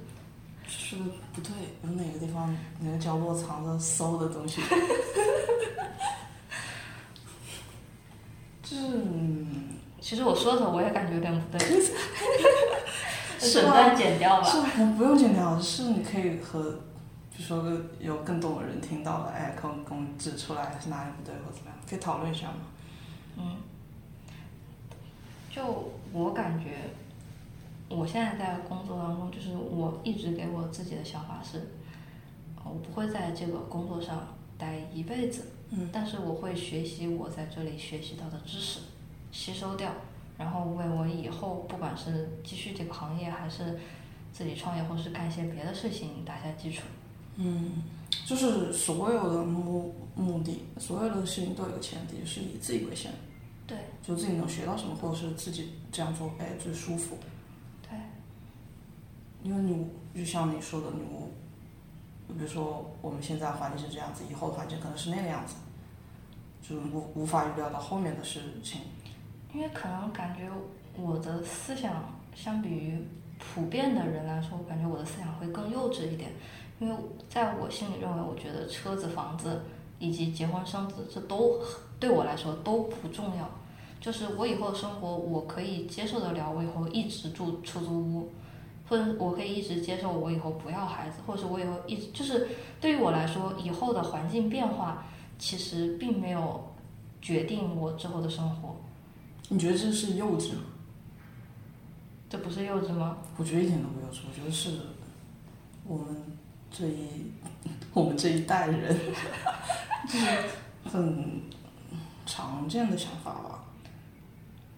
[0.68, 1.52] 是不对，
[1.84, 4.62] 有哪个地方哪个角落藏着馊的东西？
[8.62, 11.60] 就是，嗯其实我说的时候我也感觉有点不对，
[13.40, 14.48] 是吧整段剪掉吧。
[14.48, 16.62] 是不不用剪掉，是你可以和，
[17.36, 17.66] 比如说
[18.00, 22.54] 有更多的人听到了，哎，跟我跟我指出来是哪里不对或怎么样，可以讨论一下嘛。
[23.38, 23.58] 嗯，
[25.50, 26.92] 就我感觉，
[27.96, 31.60] 我现在在工作当中，就是我一直给我自己的想法是，
[32.58, 34.28] 呃我不会在这个工作上
[34.58, 38.80] 待一辈子，嗯但是我会学习我在这里学习到的知识，
[39.32, 39.92] 吸收掉，
[40.38, 43.80] 然后为我以后不管是继续这个行业，还是
[44.32, 46.84] 自己创业，或是干一些别的事情打下基础。
[47.36, 47.84] 嗯，
[48.26, 53.12] 就是所有的目目的，所有的事情都有个前提，是以自己为先，
[53.66, 57.18] 对就自己能学到什么，或者是自己这样做，哎，最舒服。
[59.44, 59.86] 因为你
[60.16, 65.56] 就像你说的，你，比如说我们现在环境是这样子，以后的环境可能是那个样子，
[66.62, 68.82] 就无无法预料到后面的事情。
[69.54, 70.50] 因为可能感觉
[70.96, 73.06] 我的思想相比于
[73.38, 76.32] 普遍的人来说，我感觉我的思想会更幼稚一点。
[76.80, 76.96] 因为
[77.30, 79.62] 在我心里认为，我觉得车子、房子
[80.00, 81.60] 以及结婚生子，这都
[82.00, 83.50] 对我来说都不重要。
[84.02, 88.32] 就是我以后的生活，我可以接受得了，我以后一直住出租屋，
[88.94, 92.48] 或者我可以一直接受我以后不要孩子，或者是我以后一直就是
[92.80, 95.04] 对于我来说，以后的环境变化
[95.40, 96.72] 其实并没有
[97.20, 98.76] 决定我之后的生活。
[99.50, 100.62] 你觉得这是幼稚吗？
[102.30, 103.18] 这不是幼稚吗？
[103.38, 104.70] 我觉得一点都不幼稚，我觉得是
[105.88, 106.06] 我们
[106.70, 107.08] 这一
[107.94, 108.96] 我们这一代人，
[110.08, 110.28] 就是
[110.84, 111.42] 很
[112.28, 113.64] 常见的想法吧。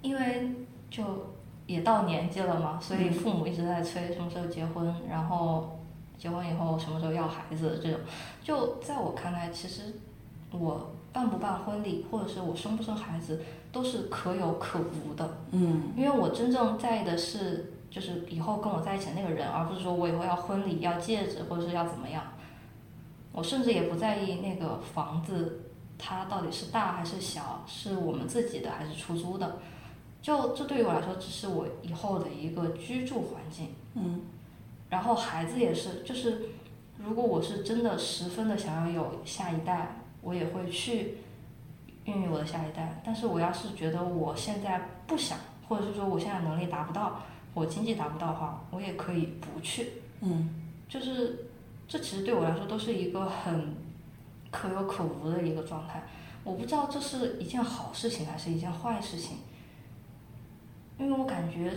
[0.02, 0.50] 因为
[0.90, 1.35] 就
[1.68, 5.80] 也到年纪了嘛，所以父母一直在催什么时候结婚，然后
[6.18, 8.00] 结婚以后什么时候要孩子这种。
[8.44, 9.94] 就在我看来，其实
[10.52, 13.42] 我办不办婚礼，或者是我生不生孩子，
[13.72, 15.38] 都是可有可无的。
[15.52, 22.24] 嗯因为我真正在意的是，就是以后跟我在一起的那个人，而不是说我以后要婚礼、要戒指，或者是要怎么样。
[23.32, 29.58] 我甚至也不在意那个房子，它到底是大还是小，是我们自己的还是出租的。
[30.26, 33.76] 就这对于我来说，只是我以后的一个居住环境。
[33.94, 34.22] 嗯
[34.90, 36.50] 然后孩子也是，就是
[36.98, 41.18] 如果我是真的十分的想要有下一代，我也会去
[42.06, 43.00] 孕育我的下一代。
[43.06, 45.38] 但是我要是觉得我现在不想，
[45.70, 47.22] 或者是说我现在能力达不到，
[47.54, 50.02] 我经济达不到的话，我也可以不去。
[50.22, 50.50] 嗯
[50.90, 51.50] 就是
[51.88, 53.76] 这其实对我来说都是一个很
[54.50, 56.02] 可有可无的一个状态。
[56.44, 59.38] 我不知道这是一件好事情还是一件坏事情，
[60.98, 61.72] 因为我感觉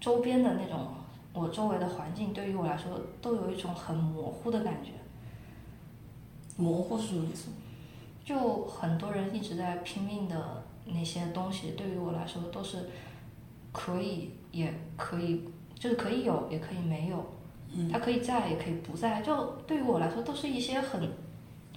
[0.00, 0.88] 周边的那种
[1.32, 4.92] 我周围的环境对于我来说都有一种很模糊的感觉。
[6.56, 7.48] 模糊是什么意思？
[8.24, 12.88] 就很多人一直在拼命的那些东西，对于我来说都是
[13.72, 15.44] 可以，也可以，
[15.74, 17.24] 就是可以有，也可以没有。
[17.72, 19.20] 嗯，它可以在，也可以不在。
[19.20, 21.08] 就对于我来说，都是一些很，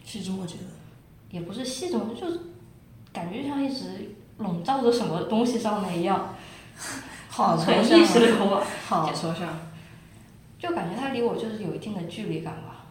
[0.03, 0.63] 细枝末节的。
[1.29, 2.39] 也不是细种，就是
[3.11, 6.35] 感觉就像一直笼罩着什么东西上面一样，
[7.29, 9.47] 好抽很象意识流啊，好抽象。
[10.57, 12.85] 就感觉他离我就是有一定的距离感吧。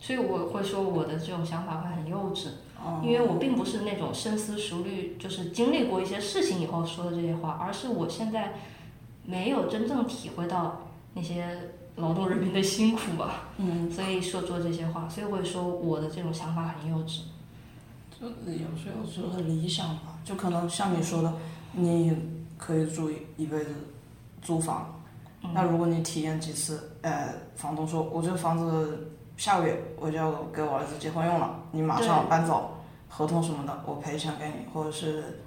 [0.00, 2.48] 所以我会说我的这种想法会很幼稚。
[2.84, 8.54] 哦因为我并不是那种深思熟虑，就是经历过一些事情以后说的这些话，而是我现在
[9.24, 17.20] 没有真正体会到那些劳动人民的辛苦吧，嗯，所以说出了这些话，所以我会说我的这种想法很幼稚。
[18.18, 21.32] 就有时候是很理想吧，就可能像你说的，
[21.72, 22.16] 你
[22.56, 23.70] 可以住一一辈子
[24.40, 24.94] 租房，
[25.52, 32.70] 那如果你体验几次，呃，房东说我这个房子下个月我就要给我儿子结婚用了，你马上搬走，
[33.08, 35.40] 合同什么的我赔钱给你，或者是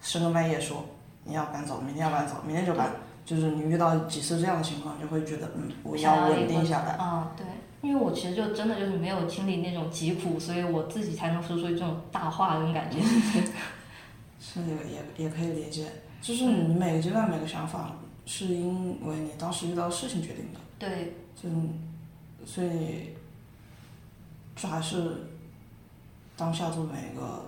[0.00, 0.84] 深更半夜说
[1.24, 2.90] 你要搬走，明天要搬走，明天就搬，
[3.24, 6.92] 就是你遇到几次这样的情况，你就会觉得嗯，我要稳定下来。
[6.92, 7.46] 啊、对，
[7.80, 12.98] 因为我其实就真的就是没有经历那种疾苦，所以我自己才能说出这种大话那种感觉。
[14.40, 17.92] 是也也也可以理解，就是你每个阶段每个想法
[18.24, 20.60] 是因为你当时遇到的事情决定的。
[20.78, 21.48] 对，就
[22.46, 23.10] 所以，
[24.54, 25.26] 这还是
[26.36, 27.44] 当下做每一个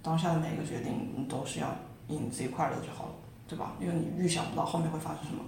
[0.00, 1.68] 当下的每一个决定，你都是要
[2.08, 3.12] 以你自己快乐就好了，
[3.48, 3.72] 对吧？
[3.80, 5.42] 因为你预想不到后面会发生什么，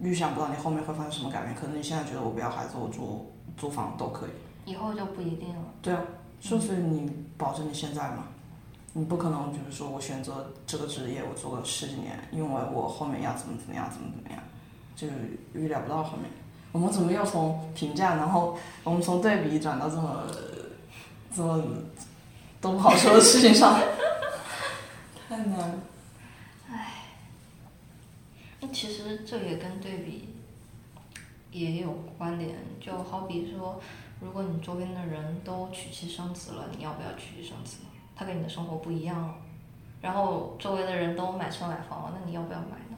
[0.00, 1.54] 预想不到你后面会发生什么改变。
[1.54, 4.30] 可能你现在觉得我不要孩子，我租租房都可以。
[4.70, 5.64] 以后就不一定了。
[5.80, 6.02] 对啊，
[6.40, 8.26] 所以你保证你现在嘛，
[8.98, 14.42] 你不可能就是说我选择这个职业，我做了十几年，因为我后面要怎么怎么样，怎么怎么样，
[14.96, 15.06] 就
[15.54, 16.28] 预料不到后面。
[16.72, 20.24] 我们怎么又从评价，然后我们从对比转到这么
[21.32, 21.62] 这么
[22.60, 23.78] 都不好说的事情上？
[25.28, 25.80] 太难了。
[28.60, 30.30] 那其实这也跟对比
[31.52, 33.80] 也有关联，就好比说，
[34.20, 37.90] 如果你周边的人都娶妻生子了，你要不要娶妻生子呢？
[38.18, 39.34] 他跟你的生活不一样了。
[40.00, 42.96] 然后周围的人都买车买房了，那你要不要买呢？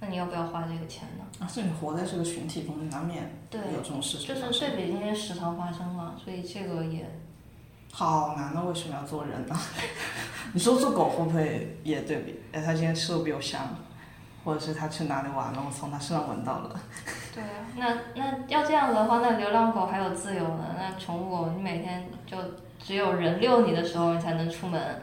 [0.00, 1.24] 那你要不要花这个钱呢？
[1.40, 4.52] 而且你活在这个群体中，难免对，有这种事情就。
[4.52, 7.04] 是对比这些时常发生嘛，所以这个也
[7.92, 8.62] 好难啊！
[8.62, 9.58] 为什么要做人呢？
[10.54, 12.40] 你说做狗会不会也对比？
[12.52, 13.60] 哎，它今天吃的比我香，
[14.44, 16.80] 或者是它去哪里玩了，我从它身上闻到了。
[17.34, 20.76] 对啊，那那要这样的话，那流浪狗还有自由呢？
[20.78, 22.36] 那宠物狗，你每天就
[22.84, 25.02] 只有人遛你的时候，你才能出门。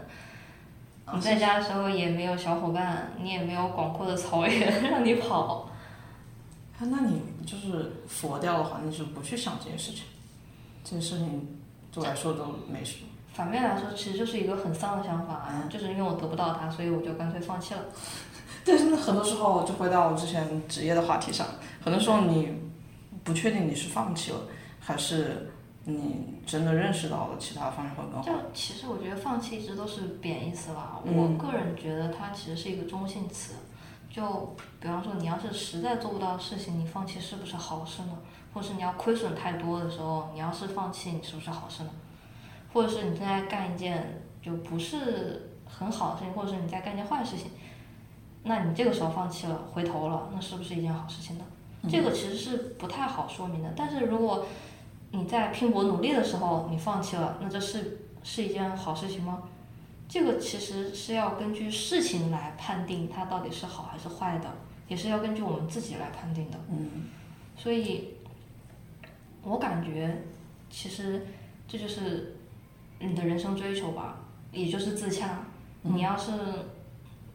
[1.13, 5.69] 你在家的时候也没有小伙伴，你也没有广阔的草原 让你跑。
[6.77, 10.03] 啊，那你就是佛掉的话，你就不去想这件事情，
[10.83, 11.59] 这件事情
[11.91, 13.07] 对我来说都没什么。
[13.33, 17.79] 反面来说，其实就是一个很丧的想法，就是因为我得不到它，所以我就干脆放弃了。
[18.65, 21.47] 但是很多时候，就回到我之前职业的话题上，
[21.81, 22.51] 很多时候你
[23.23, 24.39] 不确定你是放弃了，
[24.79, 25.49] 还是
[25.89, 28.33] 你真的认识到了其他方面会更好就。
[28.53, 33.53] 其实我觉得放弃一直都是贬义词吧，嗯我个人觉得它其实是一个中性词。
[34.09, 38.17] 就比方说，你要是实在做不到的事情，你放弃是不是好事呢？
[38.53, 41.89] 或是你要亏损太多的时候，你要是放弃，你是不是好事呢？
[42.73, 47.51] 或者是你正在干一件就不是很好的事情，或者是你在干一件坏事情，
[48.43, 51.45] 那你这个时候放弃了，回头了，那是不是一件好事情呢？
[51.89, 53.71] 这个其实是不太好说明的。
[53.77, 54.45] 但是如果
[55.11, 59.43] 你在拼搏努力的时候你放弃了，那这是是一件好事情吗？
[60.07, 64.49] 这个其实是要根据事情来判定它到底是好还是坏的，
[64.87, 66.57] 也是要根据我们自己来判定的。
[66.69, 67.09] 嗯，
[67.57, 68.15] 所以，
[69.43, 70.23] 我感觉
[70.69, 71.25] 其实
[71.67, 72.37] 这就是
[72.99, 74.19] 你的人生追求吧，
[74.51, 75.43] 也就是自洽。
[75.81, 76.31] 你要是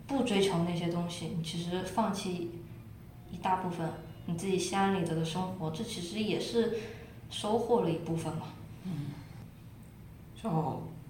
[0.06, 2.50] 不追求那些东西，你其实放弃
[3.30, 3.88] 一大部分
[4.26, 6.78] 你自己心安理得的生活，这其实也是
[7.32, 8.46] 收获了一部分嘛。
[8.84, 9.06] 嗯
[10.40, 10.48] 就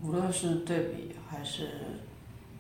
[0.03, 1.71] 无论是对比还是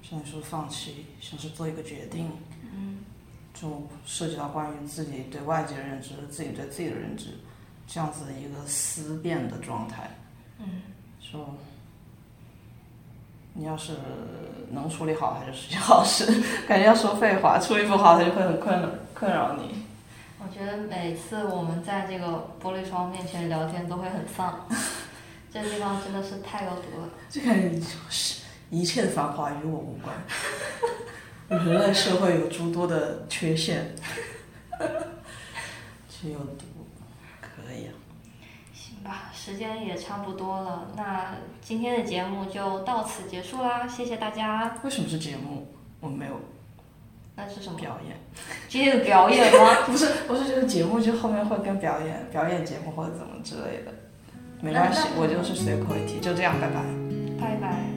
[0.02, 2.30] 像你说放弃，像是做一个决定，
[2.74, 2.98] 嗯，
[3.52, 7.26] 就涉及到关于自己对外界的认知、自己对自己的认知，
[7.86, 10.10] 这样子的一个思辨的状态。
[10.58, 10.80] 嗯，
[11.20, 11.38] 就
[13.52, 13.92] 你要是
[14.70, 16.24] 能处理好，它就是件好事；
[16.66, 19.81] 感觉要说废话，处理不好，它就会很困扰困扰你。
[20.44, 24.66] 我觉得每次我们在这个玻璃窗面前聊天都会很丧，
[25.52, 27.08] 这地方真的是太有毒了。
[27.30, 27.80] 这个
[28.10, 30.14] 是一切的繁华与我无关。
[31.48, 33.94] 人类社会有诸多的缺陷，
[36.08, 36.64] 只有毒，
[37.40, 37.92] 可以啊。
[38.72, 44.78] 行吧，时间也差不多了，那今天的节目就到此结束啦，谢谢大家。
[44.82, 45.68] 为什么是节目？
[46.00, 46.40] 我没有
[47.36, 47.78] 那是什么？
[47.78, 48.16] 表演，
[48.68, 49.82] 今天的表演吗？
[49.86, 53.92] 不是，不是这个节目就后面会跟表演、表演节目或者怎么之类的，
[54.60, 56.82] 没关系，我就是随口一提，就这样，拜拜。
[57.40, 57.91] 拜拜。